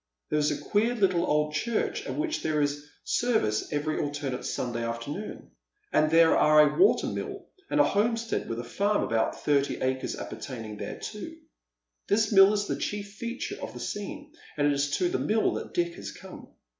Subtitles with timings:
[0.31, 4.83] There is a queer I'ttle old church at which there is service eveiy alternate Sunday
[4.83, 5.51] after noon,
[5.93, 9.77] and there are a water mill and a homestead with a farm of about thirty
[9.79, 11.33] acres appertaining thereto.
[12.07, 15.53] This mill is the cliief feature of the scene, and it is to the mill
[15.53, 16.47] that Dick has come.